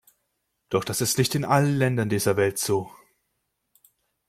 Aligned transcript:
Doch 0.69 0.83
das 0.83 0.99
ist 1.01 1.19
nicht 1.19 1.35
in 1.35 1.45
allen 1.45 1.75
Ländern 1.77 2.09
dieser 2.09 2.35
Welt 2.35 2.57
so. 2.57 2.89